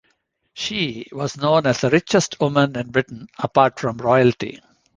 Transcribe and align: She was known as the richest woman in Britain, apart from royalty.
She 0.55 1.05
was 1.11 1.37
known 1.37 1.67
as 1.67 1.81
the 1.81 1.91
richest 1.91 2.39
woman 2.39 2.75
in 2.75 2.89
Britain, 2.89 3.27
apart 3.37 3.77
from 3.79 3.97
royalty. 3.97 4.59